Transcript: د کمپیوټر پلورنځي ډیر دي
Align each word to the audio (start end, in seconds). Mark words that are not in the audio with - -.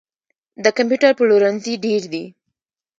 د 0.63 0.65
کمپیوټر 0.77 1.11
پلورنځي 1.17 1.73
ډیر 1.85 2.01
دي 2.13 2.25